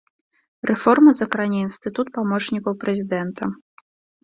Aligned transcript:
Рэформа 0.69 1.13
закране 1.19 1.59
інстытут 1.67 2.11
памочнікаў 2.17 2.81
прэзідэнта. 2.87 3.43